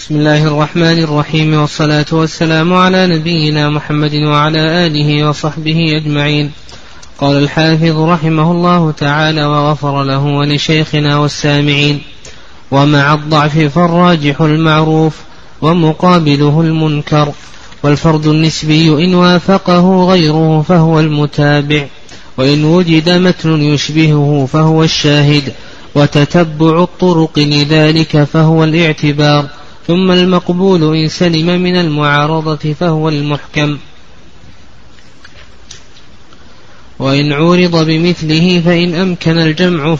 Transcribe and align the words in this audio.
بسم 0.00 0.16
الله 0.16 0.46
الرحمن 0.46 1.02
الرحيم 1.02 1.54
والصلاة 1.54 2.06
والسلام 2.12 2.74
على 2.74 3.06
نبينا 3.06 3.70
محمد 3.70 4.14
وعلى 4.14 4.86
آله 4.86 5.28
وصحبه 5.28 5.96
أجمعين 5.96 6.50
قال 7.18 7.36
الحافظ 7.36 7.98
رحمه 7.98 8.50
الله 8.50 8.90
تعالى 8.90 9.44
وغفر 9.44 10.04
له 10.04 10.24
ولشيخنا 10.24 11.16
والسامعين 11.16 12.00
ومع 12.70 13.14
الضعف 13.14 13.58
فالراجح 13.58 14.40
المعروف 14.40 15.16
ومقابله 15.62 16.60
المنكر 16.60 17.32
والفرد 17.82 18.26
النسبي 18.26 19.04
إن 19.04 19.14
وافقه 19.14 20.04
غيره 20.04 20.62
فهو 20.62 21.00
المتابع 21.00 21.86
وإن 22.38 22.64
وجد 22.64 23.10
متن 23.10 23.62
يشبهه 23.62 24.48
فهو 24.52 24.84
الشاهد 24.84 25.52
وتتبع 25.94 26.82
الطرق 26.82 27.38
لذلك 27.38 28.24
فهو 28.24 28.64
الاعتبار 28.64 29.59
ثم 29.90 30.10
المقبول 30.10 30.96
إن 30.96 31.08
سلم 31.08 31.46
من 31.46 31.76
المعارضة 31.76 32.74
فهو 32.80 33.08
المحكم. 33.08 33.78
وإن 36.98 37.32
عورض 37.32 37.86
بمثله 37.86 38.62
فإن 38.64 38.94
أمكن 38.94 39.38
الجمع 39.38 39.94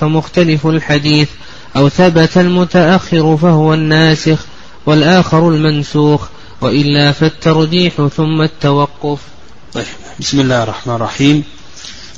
فمختلف, 0.00 0.66
الحديث. 0.66 1.28
أو 1.76 1.88
ثبت 1.88 2.38
المتأخر 2.38 3.36
فهو 3.36 3.74
الناسخ 3.74 4.44
والآخر 4.86 5.48
المنسوخ. 5.48 6.28
وإلا 6.60 7.12
فالترجيح 7.12 8.06
ثم 8.16 8.42
التوقف. 8.42 9.18
طيب 9.72 9.84
بسم 10.20 10.40
الله 10.40 10.62
الرحمن 10.62 10.94
الرحيم. 10.94 11.44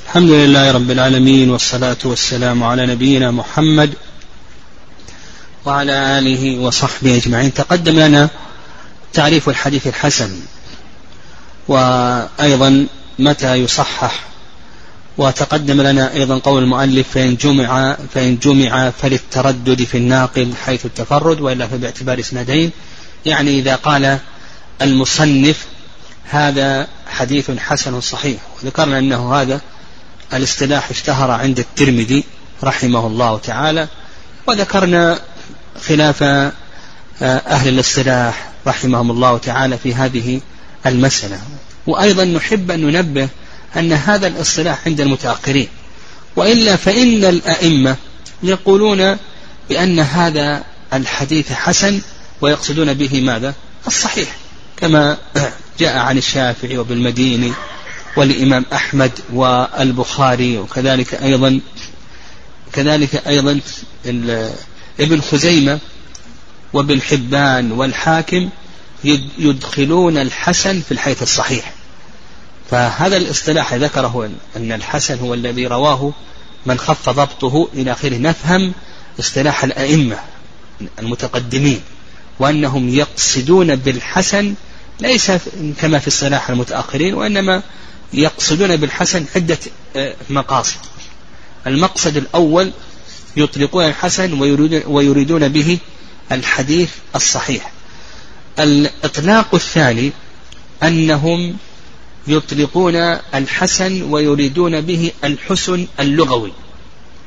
الحمد 0.05 0.29
لله 0.29 0.71
رب 0.71 0.91
العالمين 0.91 1.49
والصلاة 1.49 1.97
والسلام 2.05 2.63
على 2.63 2.85
نبينا 2.85 3.31
محمد 3.31 3.93
وعلى 5.65 6.19
آله 6.19 6.59
وصحبه 6.59 7.17
أجمعين. 7.17 7.53
تقدم 7.53 7.99
لنا 7.99 8.29
تعريف 9.13 9.49
الحديث 9.49 9.87
الحسن 9.87 10.39
وأيضا 11.67 12.87
متى 13.19 13.55
يصحح 13.55 14.19
وتقدم 15.17 15.81
لنا 15.81 16.13
أيضا 16.13 16.37
قول 16.37 16.63
المؤلف 16.63 17.07
فإن 17.13 17.35
جمع 17.35 17.97
فإن 18.13 18.37
جمع 18.37 18.89
فللتردد 18.89 19.83
في 19.83 19.97
الناقل 19.97 20.53
حيث 20.65 20.85
التفرد 20.85 21.41
وإلا 21.41 21.67
فباعتبار 21.67 22.19
إسنادين. 22.19 22.71
يعني 23.25 23.59
إذا 23.59 23.75
قال 23.75 24.19
المصنف 24.81 25.65
هذا 26.23 26.87
حديث 27.07 27.51
حسن 27.51 28.01
صحيح. 28.01 28.37
وذكرنا 28.63 28.99
أنه 28.99 29.35
هذا 29.35 29.61
الاصطلاح 30.33 30.89
اشتهر 30.89 31.31
عند 31.31 31.59
الترمذي 31.59 32.23
رحمه 32.63 33.07
الله 33.07 33.37
تعالى 33.37 33.87
وذكرنا 34.47 35.19
خلاف 35.81 36.23
آه، 36.23 36.51
أهل 37.21 37.69
الاصطلاح 37.69 38.49
رحمهم 38.67 39.11
الله 39.11 39.37
تعالى 39.37 39.77
في 39.77 39.93
هذه 39.93 40.41
المسألة 40.85 41.39
وأيضا 41.87 42.25
نحب 42.25 42.71
أن 42.71 42.81
ننبه 42.81 43.29
أن 43.77 43.93
هذا 43.93 44.27
الاصطلاح 44.27 44.79
عند 44.85 45.01
المتأخرين 45.01 45.67
وإلا 46.35 46.75
فإن 46.75 47.25
الأئمة 47.25 47.95
يقولون 48.43 49.17
بأن 49.69 49.99
هذا 49.99 50.63
الحديث 50.93 51.51
حسن 51.51 52.01
ويقصدون 52.41 52.93
به 52.93 53.21
ماذا؟ 53.21 53.53
الصحيح 53.87 54.35
كما 54.77 55.17
جاء 55.79 55.97
عن 55.97 56.17
الشافعي 56.17 56.77
وبالمديني 56.77 57.53
والإمام 58.17 58.65
أحمد 58.73 59.11
والبخاري 59.33 60.57
وكذلك 60.57 61.13
أيضا 61.13 61.59
كذلك 62.73 63.27
أيضا 63.27 63.59
ابن 64.99 65.21
خزيمة 65.21 65.79
وابن 66.73 67.01
حبان 67.01 67.71
والحاكم 67.71 68.49
يدخلون 69.37 70.17
الحسن 70.17 70.81
في 70.81 70.91
الحيث 70.91 71.23
الصحيح. 71.23 71.73
فهذا 72.71 73.17
الاصطلاح 73.17 73.73
ذكره 73.73 74.29
أن 74.57 74.71
الحسن 74.71 75.19
هو 75.19 75.33
الذي 75.33 75.67
رواه 75.67 76.13
من 76.65 76.77
خف 76.79 77.09
ضبطه 77.09 77.67
إلى 77.73 77.91
آخره. 77.91 78.17
نفهم 78.17 78.73
اصطلاح 79.19 79.63
الأئمة 79.63 80.19
المتقدمين 80.99 81.81
وأنهم 82.39 82.89
يقصدون 82.89 83.75
بالحسن 83.75 84.53
ليس 84.99 85.31
كما 85.81 85.99
في 85.99 86.07
اصطلاح 86.07 86.49
المتأخرين 86.49 87.13
وإنما 87.13 87.61
يقصدون 88.13 88.75
بالحسن 88.75 89.25
عدة 89.35 89.57
آه، 89.95 90.15
مقاصد. 90.29 90.77
المقصد 91.67 92.17
الأول 92.17 92.71
يطلقون 93.37 93.85
الحسن 93.85 94.33
ويريدون, 94.87 95.47
به 95.47 95.77
الحديث 96.31 96.89
الصحيح. 97.15 97.71
الإطلاق 98.59 99.55
الثاني 99.55 100.11
أنهم 100.83 101.57
يطلقون 102.27 102.95
الحسن 103.35 104.01
ويريدون 104.03 104.81
به 104.81 105.11
الحسن 105.23 105.87
اللغوي. 105.99 106.51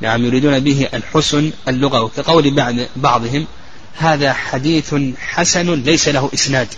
نعم 0.00 0.24
يريدون 0.24 0.60
به 0.60 0.88
الحسن 0.94 1.50
اللغوي. 1.68 2.10
كقول 2.16 2.54
بعضهم 2.96 3.46
هذا 3.96 4.32
حديث 4.32 4.94
حسن 5.18 5.74
ليس 5.74 6.08
له 6.08 6.30
إسناد. 6.34 6.68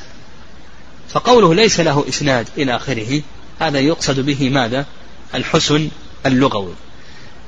فقوله 1.08 1.54
ليس 1.54 1.80
له 1.80 2.04
إسناد 2.08 2.48
إلى 2.58 2.76
آخره 2.76 3.22
هذا 3.60 3.78
يقصد 3.80 4.20
به 4.20 4.50
ماذا؟ 4.50 4.86
الحسن 5.34 5.88
اللغوي. 6.26 6.72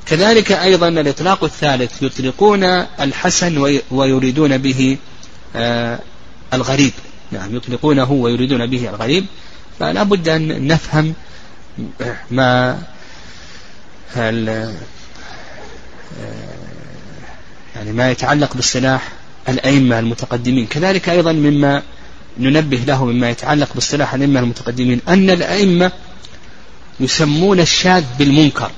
كذلك 0.07 0.53
أيضا 0.53 0.89
الإطلاق 0.89 1.45
الثالث 1.45 2.03
يطلقون 2.03 2.65
الحسن 3.01 3.81
ويريدون 3.91 4.59
به 4.59 4.99
آه، 5.57 5.99
الغريب. 6.53 6.93
نعم 7.33 7.57
يطلقونه 7.57 8.13
ويريدون 8.13 8.67
به 8.67 8.89
الغريب. 8.89 9.27
فلا 9.81 10.03
بد 10.03 10.29
أن 10.29 10.67
نفهم 10.67 11.15
ما 12.31 12.83
آه، 14.17 14.75
يعني 17.77 17.93
ما 17.93 18.11
يتعلق 18.11 18.55
باصطلاح 18.55 19.09
الأئمة 19.49 19.99
المتقدمين. 19.99 20.67
كذلك 20.67 21.09
أيضا 21.09 21.33
مما 21.33 21.83
ننبه 22.39 22.77
له 22.77 23.05
مما 23.05 23.31
يتعلق 23.31 23.69
باصطلاح 23.75 24.15
الأئمة 24.15 24.41
المتقدمين 24.41 25.01
أن 25.09 25.31
الأئمة 25.31 25.93
يسمون 27.01 27.61
الشاذ 27.61 28.05
بالمنكر. 28.19 28.71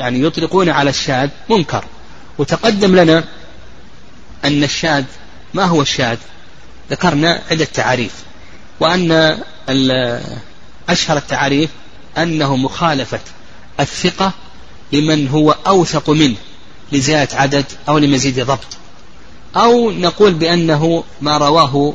يعني 0.00 0.22
يطلقون 0.22 0.68
على 0.68 0.90
الشاذ 0.90 1.28
منكر. 1.50 1.84
وتقدم 2.38 2.96
لنا 2.96 3.24
أن 4.44 4.64
الشاذ 4.64 5.04
ما 5.54 5.64
هو 5.64 5.82
الشاذ؟ 5.82 6.18
ذكرنا 6.90 7.42
عدة 7.50 7.64
تعاريف. 7.64 8.12
وأن 8.80 9.38
أشهر 10.88 11.16
التعاريف 11.16 11.70
أنه 12.18 12.56
مخالفة 12.56 13.20
الثقة 13.80 14.32
لمن 14.92 15.28
هو 15.28 15.56
أوثق 15.66 16.10
منه 16.10 16.36
لزيادة 16.92 17.36
عدد 17.36 17.64
أو 17.88 17.98
لمزيد 17.98 18.40
ضبط. 18.40 18.66
أو 19.56 19.90
نقول 19.90 20.34
بأنه 20.34 21.04
ما 21.20 21.38
رواه 21.38 21.94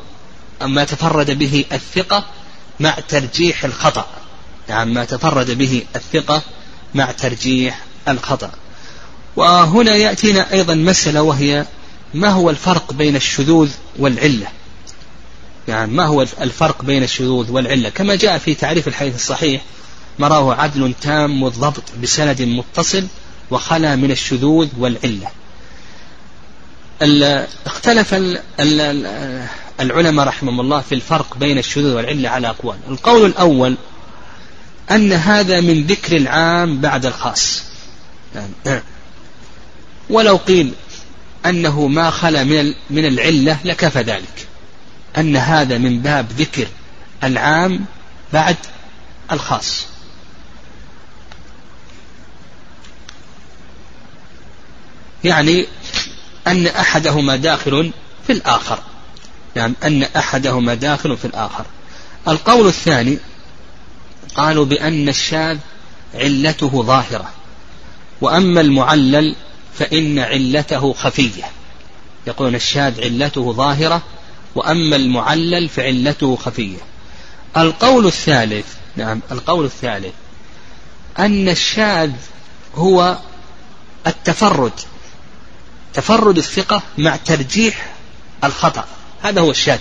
ما 0.62 0.84
تفرد 0.84 1.32
به 1.32 1.66
الثقة 1.72 2.26
مع 2.80 2.96
ترجيح 3.08 3.66
الخطأ. 3.66 4.08
يعني 4.70 4.92
ما 4.92 5.06
تفرد 5.06 5.52
به 5.52 5.84
الثقة 5.96 6.42
مع 6.96 7.12
ترجيح 7.12 7.80
الخطأ. 8.08 8.52
وهنا 9.36 9.96
يأتينا 9.96 10.54
أيضا 10.54 10.76
مسألة 10.76 11.22
وهي 11.22 11.66
ما 12.14 12.30
هو 12.30 12.50
الفرق 12.50 12.94
بين 12.94 13.16
الشذوذ 13.16 13.70
والعلة؟ 14.00 14.48
يعني 15.68 15.92
ما 15.92 16.06
هو 16.06 16.22
الفرق 16.22 16.82
بين 16.82 17.04
الشذوذ 17.04 17.52
والعلة؟ 17.52 17.90
كما 17.90 18.16
جاء 18.16 18.38
في 18.38 18.56
تعريف 18.56 18.88
الحديث 18.88 19.16
الصحيح 19.16 19.62
ما 20.20 20.28
راه 20.28 20.54
عدل 20.56 20.94
تام 21.02 21.46
الضبط 21.46 21.84
بسند 22.04 22.42
متصل 22.42 23.08
وخلا 23.52 23.96
من 23.96 24.12
الشذوذ 24.12 24.68
والعلة. 24.78 25.28
اختلف 27.66 28.16
العلماء 29.80 30.28
رحمهم 30.28 30.60
الله 30.60 30.82
في 30.82 30.96
الفرق 30.96 31.38
بين 31.38 31.58
الشذوذ 31.58 31.94
والعلة 31.94 32.30
على 32.30 32.50
أقوال. 32.50 32.78
القول 32.90 33.26
الأول 33.26 33.76
أن 34.92 35.14
هذا 35.14 35.62
من 35.62 35.86
ذكر 35.86 36.16
العام 36.16 36.82
بعد 36.82 37.06
الخاص. 37.06 37.64
ولو 40.10 40.36
قيل 40.36 40.74
أنه 41.46 41.88
ما 41.88 42.10
خلا 42.10 42.44
من 42.44 42.74
من 42.90 43.06
العلة 43.06 43.60
لكفى 43.66 44.02
ذلك. 44.02 44.48
أن 45.18 45.38
هذا 45.38 45.78
من 45.78 46.00
باب 46.00 46.32
ذكر 46.32 46.68
العام 47.24 47.86
بعد 48.34 48.56
الخاص. 49.32 49.86
يعني 55.24 55.68
أن 56.48 56.68
أحدهما 56.68 57.36
داخل 57.36 57.92
في 58.28 58.34
الآخر. 58.34 58.80
يعني 59.56 59.74
أن 59.84 60.04
أحدهما 60.04 60.74
داخل 60.74 61.18
في 61.18 61.26
الآخر. 61.26 61.66
القول 62.28 62.68
الثاني 62.68 63.18
قالوا 64.36 64.66
بأن 64.66 65.10
الشاذ 65.10 65.58
علته 66.16 66.84
ظاهرة. 66.84 67.32
وأما 68.22 68.62
المعلل 68.62 69.36
فإن 69.74 70.20
علته 70.20 70.94
خفية. 70.94 71.44
يقولون 72.28 72.56
الشاذ 72.56 73.02
علته 73.02 73.54
ظاهرة 73.54 74.02
وأما 74.56 74.96
المعلل 74.96 75.70
فعلته 75.70 76.36
خفية. 76.36 76.78
القول 77.58 78.06
الثالث 78.06 78.66
نعم 78.96 79.22
القول 79.32 79.66
الثالث 79.66 80.14
أن 81.20 81.50
الشاذ 81.50 82.12
هو 82.76 83.18
التفرد 84.08 84.72
تفرد 85.94 86.38
الثقة 86.38 86.82
مع 86.98 87.16
ترجيح 87.16 87.94
الخطأ. 88.44 88.86
هذا 89.24 89.42
هو 89.42 89.52
الشاذ. 89.52 89.80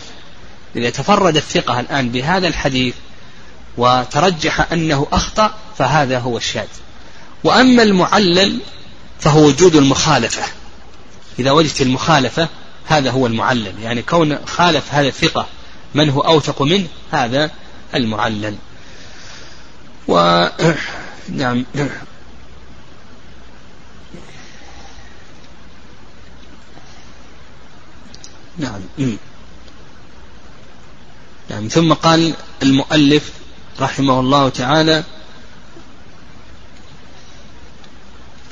إذا 0.76 0.90
تفرد 0.90 1.36
الثقة 1.36 1.80
الآن 1.80 2.08
بهذا 2.08 2.48
الحديث 2.48 2.94
وترجح 3.76 4.72
أنه 4.72 5.06
أخطأ 5.12 5.54
فهذا 5.78 6.18
هو 6.18 6.36
الشاذ. 6.36 6.68
وأما 7.44 7.82
المعلل 7.82 8.58
فهو 9.20 9.46
وجود 9.46 9.76
المخالفة. 9.76 10.42
إذا 11.38 11.50
وجدت 11.50 11.82
المخالفة 11.82 12.48
هذا 12.86 13.10
هو 13.10 13.26
المعلل. 13.26 13.74
يعني 13.82 14.02
كون 14.02 14.38
خالف 14.46 14.84
هذا 14.94 15.08
الثقة 15.08 15.46
من 15.94 16.10
هو 16.10 16.20
أوثق 16.20 16.62
منه؟ 16.62 16.86
هذا 17.12 17.50
المعلل. 17.94 18.56
و 20.08 20.46
نعم. 21.28 21.64
نعم. 28.58 28.80
نعم. 31.50 31.68
ثم 31.68 31.92
قال 31.92 32.34
المؤلف 32.62 33.32
رحمه 33.80 34.20
الله 34.20 34.48
تعالى 34.48 35.04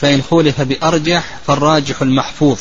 فإن 0.02 0.22
خولف 0.22 0.60
بأرجح 0.60 1.24
فالراجح 1.46 2.02
المحفوظ 2.02 2.58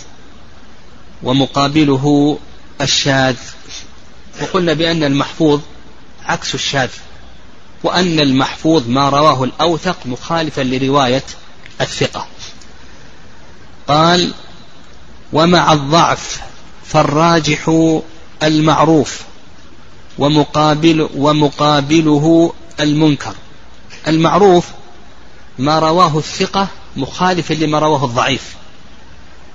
ومقابله 1.24 2.38
الشاذ. 2.82 3.36
وقلنا 4.42 4.74
بأن 4.74 5.04
المحفوظ 5.04 5.60
عكس 6.26 6.56
الشاذ 6.56 6.90
وأن 7.84 8.20
المحفوظ 8.20 8.90
ما 8.90 9.10
رواه 9.10 9.44
الأوثق 9.44 9.98
مخالفا 10.06 10.62
لرواية 10.62 11.24
الثقة. 11.82 12.28
قال 13.88 14.34
ومع 15.34 15.74
الضعف 15.74 16.42
فالراجح 16.86 17.92
المعروف 18.44 19.22
ومقابل 20.18 21.10
ومقابله 21.16 22.54
المنكر. 22.80 23.36
المعروف 24.08 24.68
ما 25.60 25.80
رواه 25.80 26.18
الثقة 26.18 26.68
مخالفا 26.98 27.54
لما 27.54 27.80
رواه 27.80 28.06
الضعيف. 28.06 28.56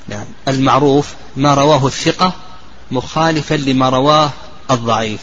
نعم. 0.08 0.26
المعروف 0.48 1.14
ما 1.36 1.54
رواه 1.54 1.86
الثقة 1.86 2.32
مخالفا 2.90 3.54
لما 3.54 3.88
رواه 3.88 4.30
الضعيف. 4.70 5.20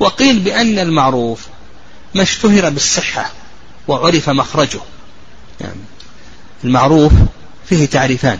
وقيل 0.00 0.38
بأن 0.38 0.78
المعروف 0.78 1.46
ما 2.14 2.22
اشتهر 2.22 2.70
بالصحة 2.70 3.30
وعرف 3.88 4.30
مخرجه. 4.30 4.80
يعني 5.60 5.80
المعروف 6.64 7.12
فيه 7.68 7.86
تعريفان. 7.86 8.38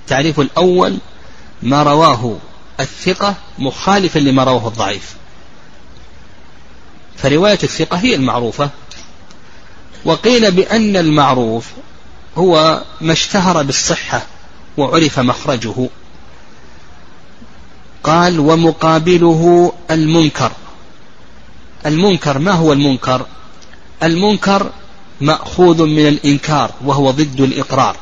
التعريف 0.00 0.40
الأول 0.40 0.98
ما 1.62 1.82
رواه 1.82 2.36
الثقة 2.80 3.34
مخالفا 3.58 4.18
لما 4.18 4.44
رواه 4.44 4.68
الضعيف. 4.68 5.14
فرواية 7.16 7.58
الثقة 7.62 7.96
هي 7.96 8.14
المعروفة. 8.14 8.70
وقيل 10.04 10.50
بأن 10.50 10.96
المعروف 10.96 11.66
هو 12.38 12.82
ما 13.00 13.12
اشتهر 13.12 13.62
بالصحة 13.62 14.26
وعرف 14.76 15.18
مخرجه. 15.18 15.88
قال 18.04 18.40
ومقابله 18.40 19.72
المنكر. 19.90 20.52
المنكر 21.86 22.38
ما 22.38 22.52
هو 22.52 22.72
المنكر؟ 22.72 23.26
المنكر 24.02 24.70
مأخوذ 25.20 25.86
من 25.86 26.08
الإنكار 26.08 26.70
وهو 26.84 27.10
ضد 27.10 27.40
الإقرار. 27.40 27.96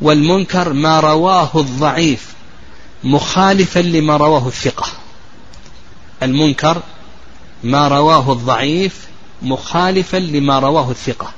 والمنكر 0.00 0.72
ما 0.72 1.00
رواه 1.00 1.50
الضعيف 1.54 2.34
مخالفا 3.04 3.80
لما 3.80 4.16
رواه 4.16 4.48
الثقة. 4.48 4.86
المنكر 6.22 6.82
ما 7.64 7.88
رواه 7.88 8.32
الضعيف 8.32 9.06
مخالفا 9.42 10.16
لما 10.16 10.58
رواه 10.58 10.90
الثقة. 10.90 11.32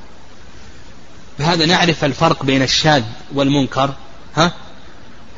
بهذا 1.38 1.66
نعرف 1.66 2.04
الفرق 2.04 2.44
بين 2.44 2.62
الشاذ 2.62 3.02
والمنكر 3.34 3.94
ها؟ 4.36 4.52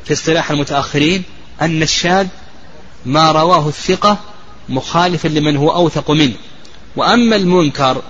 في 0.05 0.13
اصطلاح 0.13 0.51
المتأخرين 0.51 1.23
أن 1.61 1.81
الشاذ 1.81 2.27
ما 3.05 3.31
رواه 3.31 3.67
الثقة 3.67 4.17
مخالفا 4.69 5.27
لمن 5.27 5.57
هو 5.57 5.69
أوثق 5.69 6.11
منه. 6.11 6.33
وأما 6.95 7.35
المنكر 7.35 8.01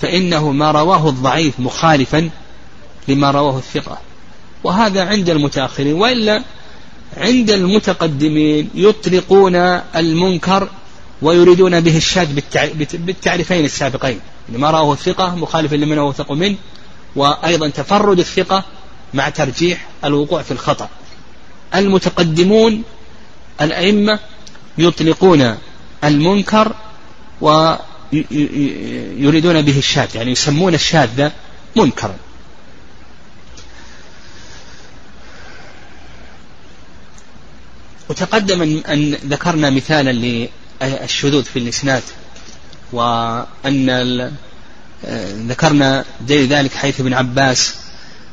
فإنه 0.00 0.52
ما 0.52 0.70
رواه 0.70 1.08
الضعيف 1.08 1.60
مخالفا 1.60 2.30
لما 3.08 3.30
رواه 3.30 3.58
الثقة. 3.58 3.98
وهذا 4.64 5.04
عند 5.04 5.30
المتأخرين 5.30 5.94
وإلا 5.94 6.42
عند 7.16 7.50
المتقدمين 7.50 8.70
يطلقون 8.74 9.56
المنكر 9.96 10.68
ويريدون 11.22 11.80
به 11.80 11.96
الشاذ 11.96 12.40
بالتعريفين 12.94 13.64
السابقين. 13.64 14.20
ما 14.48 14.70
رواه 14.70 14.92
الثقة 14.92 15.34
مخالفا 15.34 15.76
لمن 15.76 15.98
هو 15.98 16.06
أوثق 16.06 16.32
منه 16.32 16.56
وأيضا 17.16 17.68
تفرد 17.68 18.18
الثقة 18.18 18.64
مع 19.14 19.28
ترجيح 19.28 19.88
الوقوع 20.04 20.42
في 20.42 20.50
الخطأ. 20.50 20.88
المتقدمون 21.74 22.82
الأئمة 23.60 24.18
يطلقون 24.78 25.58
المنكر 26.04 26.72
ويريدون 27.40 27.82
به 29.62 29.78
الشاذ 29.78 30.16
يعني 30.16 30.30
يسمون 30.30 30.74
الشاذ 30.74 31.30
منكرا. 31.76 32.16
وتقدم 38.08 38.82
أن 38.88 39.14
ذكرنا 39.26 39.70
مثالا 39.70 40.46
للشذوذ 40.92 41.44
في 41.44 41.58
الإسناد 41.58 42.02
وأن 42.92 44.32
ذكرنا 45.48 46.04
دليل 46.20 46.48
ذلك 46.48 46.74
حيث 46.74 47.00
ابن 47.00 47.14
عباس 47.14 47.74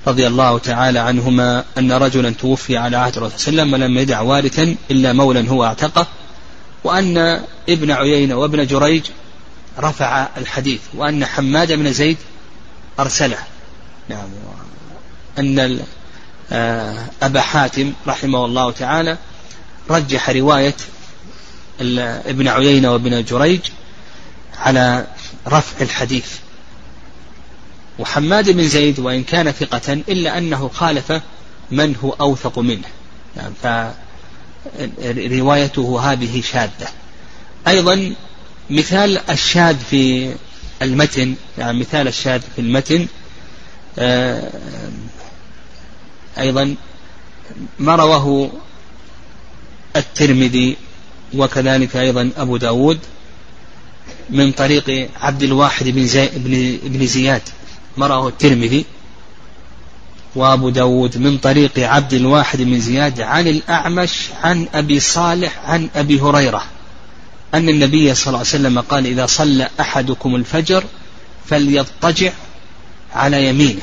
رضي 0.07 0.27
الله 0.27 0.59
تعالى 0.59 0.99
عنهما 0.99 1.63
أن 1.77 1.91
رجلا 1.91 2.29
توفي 2.29 2.77
على 2.77 2.97
عهد 2.97 3.17
الرسول 3.17 3.39
صلى 3.39 3.49
الله 3.51 3.61
عليه 3.61 3.73
وسلم 3.73 3.83
ولم 3.83 3.97
يدع 3.97 4.21
وارثا 4.21 4.75
إلا 4.91 5.13
مولا 5.13 5.49
هو 5.49 5.65
اعتقه 5.65 6.07
وأن 6.83 7.41
ابن 7.69 7.91
عيينة 7.91 8.35
وابن 8.35 8.67
جريج 8.67 9.03
رفع 9.79 10.27
الحديث 10.37 10.81
وأن 10.93 11.25
حماد 11.25 11.71
بن 11.71 11.93
زيد 11.93 12.17
أرسله. 12.99 13.37
نعم. 14.09 14.29
أن 15.39 15.79
آه، 16.51 17.05
أبا 17.21 17.41
حاتم 17.41 17.93
رحمه 18.07 18.45
الله 18.45 18.71
تعالى 18.71 19.17
رجح 19.89 20.29
رواية 20.29 20.75
ابن 22.25 22.47
عيينة 22.47 22.91
وابن 22.91 23.23
جريج 23.23 23.59
على 24.57 25.07
رفع 25.47 25.81
الحديث. 25.81 26.27
وحماد 27.99 28.49
بن 28.49 28.67
زيد 28.67 28.99
وإن 28.99 29.23
كان 29.23 29.51
ثقة 29.51 29.93
إلا 29.93 30.37
أنه 30.37 30.69
خالف 30.69 31.21
من 31.71 31.95
هو 32.03 32.11
أوثق 32.11 32.59
منه. 32.59 32.87
يعني 33.37 33.93
روايته 35.39 35.99
هذه 36.11 36.41
شاذة. 36.41 36.87
أيضا 37.67 38.13
مثال 38.69 39.29
الشاذ 39.29 39.77
في 39.89 40.33
المتن 40.81 41.35
يعني 41.57 41.79
مثال 41.79 42.07
الشاذ 42.07 42.41
في 42.55 42.61
المتن 42.61 43.07
آه، 43.99 44.51
أيضا 46.37 46.75
ما 47.79 47.95
رواه 47.95 48.49
الترمذي 49.95 50.77
وكذلك 51.35 51.95
أيضا 51.95 52.31
أبو 52.37 52.57
داود 52.57 52.99
من 54.29 54.51
طريق 54.51 55.09
عبد 55.21 55.43
الواحد 55.43 55.87
بن, 55.87 56.07
زي 56.07 56.29
بن, 56.35 56.79
بن 56.83 57.05
زياد. 57.05 57.41
ما 57.97 58.07
رواه 58.07 58.27
الترمذي 58.27 58.85
وأبو 60.35 60.69
داود 60.69 61.17
من 61.17 61.37
طريق 61.37 61.79
عبد 61.79 62.13
الواحد 62.13 62.61
بن 62.61 62.79
زياد 62.79 63.21
عن 63.21 63.47
الأعمش 63.47 64.29
عن 64.43 64.67
أبي 64.73 64.99
صالح 64.99 65.59
عن 65.65 65.89
أبي 65.95 66.21
هريرة 66.21 66.63
أن 67.53 67.69
النبي 67.69 68.15
صلى 68.15 68.27
الله 68.27 68.39
عليه 68.39 68.49
وسلم 68.49 68.79
قال 68.79 69.05
إذا 69.05 69.25
صلى 69.25 69.69
أحدكم 69.79 70.35
الفجر 70.35 70.83
فليضطجع 71.45 72.31
على 73.13 73.49
يمينه. 73.49 73.81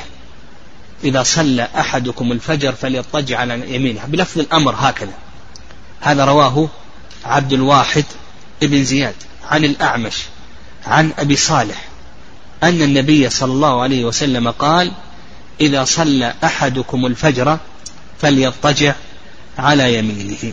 إذا 1.04 1.22
صلى 1.22 1.68
أحدكم 1.78 2.32
الفجر 2.32 2.72
فليضطجع 2.72 3.38
على 3.38 3.75
يمينه. 3.75 4.04
بلفظ 4.06 4.40
الأمر 4.40 4.75
هكذا. 4.78 5.12
هذا 6.00 6.25
رواه 6.25 6.68
عبد 7.25 7.52
الواحد 7.52 8.04
بن 8.62 8.84
زياد 8.84 9.14
عن 9.50 9.64
الأعمش 9.64 10.16
عن 10.86 11.12
أبي 11.18 11.36
صالح. 11.36 11.84
أن 12.62 12.82
النبي 12.82 13.30
صلى 13.30 13.52
الله 13.52 13.82
عليه 13.82 14.04
وسلم 14.04 14.50
قال 14.50 14.92
إذا 15.60 15.84
صلى 15.84 16.34
أحدكم 16.44 17.06
الفجر 17.06 17.58
فليضطجع 18.20 18.94
على 19.58 19.98
يمينه. 19.98 20.52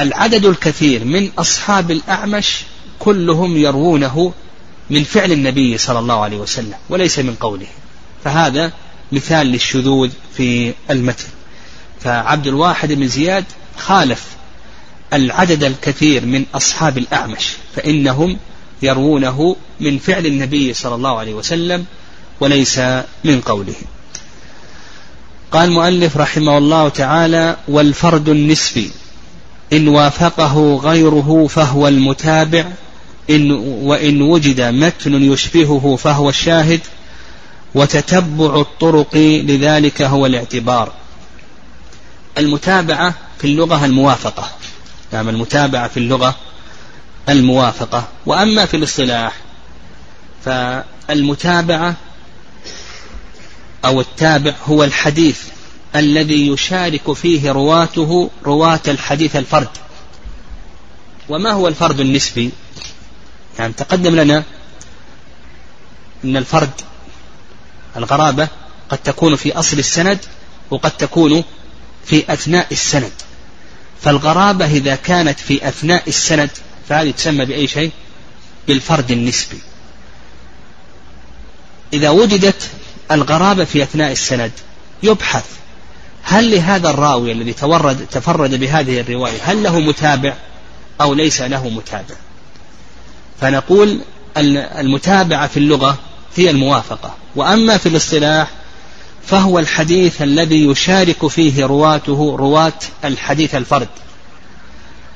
العدد 0.00 0.44
الكثير 0.44 1.04
من 1.04 1.30
أصحاب 1.38 1.90
الأعمش 1.90 2.60
كلهم 2.98 3.56
يروونه 3.56 4.32
من 4.90 5.04
فعل 5.04 5.32
النبي 5.32 5.78
صلى 5.78 5.98
الله 5.98 6.20
عليه 6.20 6.36
وسلم 6.36 6.74
وليس 6.88 7.18
من 7.18 7.34
قوله. 7.34 7.66
فهذا 8.24 8.72
مثال 9.12 9.46
للشذوذ 9.46 10.10
في 10.36 10.74
المتن. 10.90 11.28
فعبد 12.00 12.46
الواحد 12.46 12.92
بن 12.92 13.08
زياد 13.08 13.44
خالف 13.76 14.24
العدد 15.12 15.64
الكثير 15.64 16.26
من 16.26 16.44
أصحاب 16.54 16.98
الأعمش 16.98 17.48
فإنهم 17.76 18.38
يروونه 18.82 19.56
من 19.80 19.98
فعل 19.98 20.26
النبي 20.26 20.74
صلى 20.74 20.94
الله 20.94 21.18
عليه 21.18 21.34
وسلم 21.34 21.84
وليس 22.40 22.78
من 23.24 23.40
قوله. 23.40 23.74
قال 25.52 25.68
المؤلف 25.68 26.16
رحمه 26.16 26.58
الله 26.58 26.88
تعالى 26.88 27.56
والفرد 27.68 28.28
النسبي 28.28 28.90
إن 29.72 29.88
وافقه 29.88 30.76
غيره 30.76 31.46
فهو 31.50 31.88
المتابع 31.88 32.64
إن 33.30 33.50
وإن 33.82 34.22
وجد 34.22 34.60
متن 34.60 35.32
يشبهه 35.32 35.96
فهو 35.96 36.28
الشاهد 36.28 36.80
وتتبع 37.74 38.60
الطرق 38.60 39.16
لذلك 39.16 40.02
هو 40.02 40.26
الاعتبار. 40.26 40.92
المتابعة 42.38 43.14
في 43.38 43.44
اللغة 43.44 43.84
الموافقة. 43.84 44.50
نعم 45.12 45.28
المتابعة 45.28 45.88
في 45.88 45.96
اللغة 45.96 46.36
الموافقة 47.28 48.08
وأما 48.26 48.66
في 48.66 48.76
الاصطلاح 48.76 49.36
فالمتابعة 50.44 51.96
أو 53.84 54.00
التابع 54.00 54.54
هو 54.66 54.84
الحديث 54.84 55.40
الذي 55.96 56.46
يشارك 56.48 57.12
فيه 57.12 57.52
رواته 57.52 58.30
رواة 58.44 58.80
الحديث 58.88 59.36
الفرد. 59.36 59.68
وما 61.28 61.50
هو 61.50 61.68
الفرد 61.68 62.00
النسبي؟ 62.00 62.50
يعني 63.58 63.72
تقدم 63.72 64.14
لنا 64.14 64.44
أن 66.24 66.36
الفرد 66.36 66.70
الغرابة 67.96 68.48
قد 68.88 68.98
تكون 68.98 69.36
في 69.36 69.58
أصل 69.58 69.78
السند 69.78 70.18
وقد 70.70 70.90
تكون 70.90 71.44
في 72.04 72.32
أثناء 72.32 72.66
السند. 72.72 73.12
فالغرابة 74.02 74.66
إذا 74.66 74.94
كانت 74.94 75.40
في 75.40 75.68
أثناء 75.68 76.08
السند 76.08 76.50
فهذه 76.88 77.10
تسمى 77.10 77.44
بأي 77.44 77.66
شيء؟ 77.66 77.90
بالفرد 78.68 79.10
النسبي. 79.10 79.58
إذا 81.92 82.10
وجدت 82.10 82.70
الغرابة 83.10 83.64
في 83.64 83.82
أثناء 83.82 84.12
السند 84.12 84.52
يبحث 85.02 85.44
هل 86.22 86.50
لهذا 86.50 86.90
الراوي 86.90 87.32
الذي 87.32 87.52
تورد 87.52 88.06
تفرد 88.06 88.54
بهذه 88.54 89.00
الرواية 89.00 89.38
هل 89.42 89.62
له 89.62 89.80
متابع 89.80 90.34
أو 91.00 91.14
ليس 91.14 91.40
له 91.40 91.68
متابع؟ 91.68 92.14
فنقول 93.40 94.00
المتابعة 94.36 95.46
في 95.46 95.56
اللغة 95.56 95.98
هي 96.36 96.50
الموافقة. 96.50 97.14
وأما 97.36 97.76
في 97.76 97.88
الاصطلاح 97.88 98.50
فهو 99.26 99.58
الحديث 99.58 100.22
الذي 100.22 100.66
يشارك 100.66 101.26
فيه 101.26 101.66
رواته 101.66 102.36
رواة 102.38 102.72
الحديث 103.04 103.54
الفرد. 103.54 103.88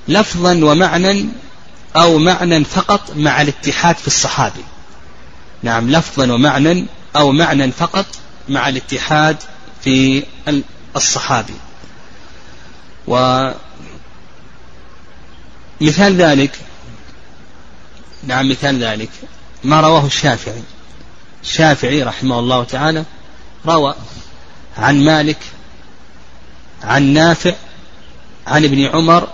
لفظا 0.09 0.65
ومعنى 0.65 1.27
أو 1.97 2.19
معنى 2.19 2.65
فقط 2.65 3.17
مع 3.17 3.43
الاتحاد 3.43 3.97
في 3.97 4.07
الصحابي. 4.07 4.65
نعم 5.63 5.91
لفظا 5.91 6.33
ومعنى 6.33 6.87
أو 7.17 7.33
معنى 7.33 7.73
فقط 7.73 8.07
مع 8.49 8.69
الاتحاد 8.69 9.37
في 9.83 10.25
الصحابي. 10.97 11.55
ومثال 13.07 13.57
ذلك 16.17 16.59
نعم 18.25 18.49
مثال 18.49 18.85
ذلك 18.85 19.11
ما 19.65 19.81
رواه 19.81 20.07
الشافعي. 20.07 20.63
الشافعي 21.43 22.03
رحمه 22.03 22.39
الله 22.39 22.65
تعالى 22.65 23.05
روى 23.67 23.95
عن 24.79 25.05
مالك 25.05 25.39
عن 26.83 27.03
نافع 27.03 27.55
عن 28.47 28.65
ابن 28.65 28.85
عمر 28.85 29.29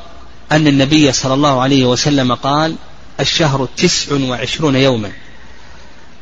أن 0.53 0.67
النبي 0.67 1.13
صلى 1.13 1.35
الله 1.35 1.61
عليه 1.61 1.85
وسلم 1.85 2.35
قال 2.35 2.77
الشهر 3.21 3.69
تسع 3.77 4.17
وعشرون 4.17 4.77
يوما. 4.77 5.13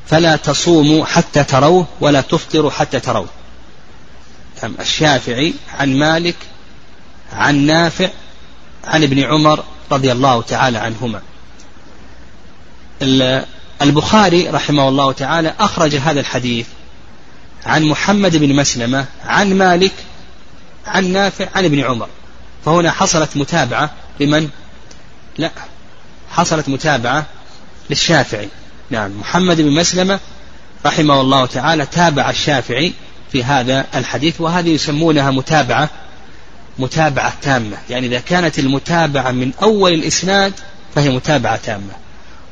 فلا 0.06 0.36
تصوموا 0.36 1.04
حتى 1.04 1.44
تروه 1.44 1.86
ولا 2.00 2.20
تفطروا 2.20 2.70
حتى 2.70 3.00
تروه. 3.00 3.28
الشافعي 4.80 5.54
عن 5.78 5.98
مالك 5.98 6.36
عن 7.32 7.56
نافع 7.56 8.08
عن 8.84 9.02
ابن 9.02 9.20
عمر 9.20 9.64
رضي 9.92 10.12
الله 10.12 10.42
تعالى 10.42 10.78
عنهما. 10.78 11.22
البخاري 13.82 14.48
رحمه 14.48 14.88
الله 14.88 15.12
تعالى 15.12 15.54
أخرج 15.60 15.94
هذا 15.96 16.20
الحديث 16.20 16.66
عن 17.66 17.84
محمد 17.84 18.36
بن 18.36 18.56
مسلمة 18.56 19.06
عن 19.26 19.54
مالك 19.54 19.92
عن 20.86 21.12
نافع 21.12 21.48
عن 21.54 21.64
ابن 21.64 21.80
عمر. 21.80 22.08
فهنا 22.64 22.90
حصلت 22.90 23.36
متابعة 23.36 23.90
لمن؟ 24.20 24.48
لا 25.38 25.50
حصلت 26.30 26.68
متابعة 26.68 27.26
للشافعي. 27.90 28.48
نعم 28.90 29.20
محمد 29.20 29.60
بن 29.60 29.70
مسلمة 29.70 30.20
رحمه 30.86 31.20
الله 31.20 31.46
تعالى 31.46 31.86
تابع 31.86 32.30
الشافعي 32.30 32.92
في 33.32 33.44
هذا 33.44 33.86
الحديث 33.94 34.40
وهذه 34.40 34.68
يسمونها 34.68 35.30
متابعة 35.30 35.88
متابعة 36.78 37.32
تامة. 37.42 37.76
يعني 37.90 38.06
إذا 38.06 38.20
كانت 38.20 38.58
المتابعة 38.58 39.30
من 39.30 39.52
أول 39.62 39.94
الإسناد 39.94 40.52
فهي 40.94 41.10
متابعة 41.10 41.56
تامة. 41.56 41.92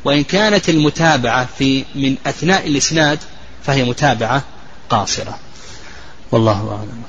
وإن 0.05 0.25
كانت 0.25 0.69
المتابعة 0.69 1.49
في 1.59 1.85
من 1.95 2.17
أثناء 2.27 2.67
الإسناد 2.67 3.19
فهي 3.65 3.85
متابعة 3.85 4.43
قاصرة. 4.91 5.39
والله 6.33 6.77
أعلم. 6.79 7.03